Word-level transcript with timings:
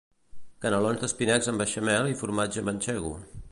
Canalons 0.65 1.03
d'espinacs 1.03 1.51
amb 1.53 1.63
beixamel 1.65 2.11
i 2.15 2.19
formatge 2.25 2.67
mantxego 2.71 3.13